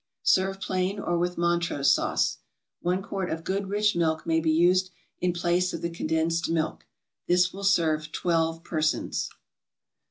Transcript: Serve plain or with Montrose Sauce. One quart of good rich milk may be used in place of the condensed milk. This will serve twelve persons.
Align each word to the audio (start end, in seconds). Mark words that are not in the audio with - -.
Serve 0.23 0.59
plain 0.59 0.97
or 0.99 1.15
with 1.15 1.37
Montrose 1.37 1.93
Sauce. 1.93 2.39
One 2.81 3.03
quart 3.03 3.29
of 3.29 3.43
good 3.43 3.69
rich 3.69 3.95
milk 3.95 4.25
may 4.25 4.39
be 4.39 4.49
used 4.49 4.89
in 5.19 5.31
place 5.31 5.73
of 5.73 5.83
the 5.83 5.91
condensed 5.91 6.49
milk. 6.49 6.87
This 7.27 7.53
will 7.53 7.63
serve 7.63 8.11
twelve 8.11 8.63
persons. 8.63 9.29